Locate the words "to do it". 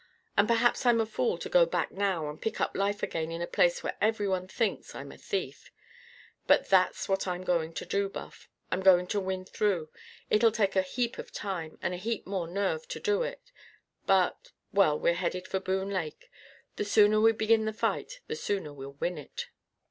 12.87-13.51